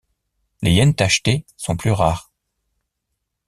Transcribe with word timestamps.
Les 0.63 0.71
hyènes 0.71 0.95
tachetées 0.95 1.45
sont 1.57 1.77
plus 1.77 1.91
rares. 1.91 2.33